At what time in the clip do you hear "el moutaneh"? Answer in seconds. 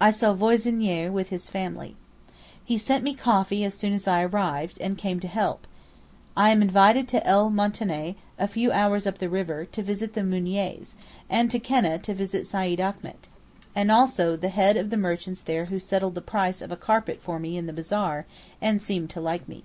7.26-8.14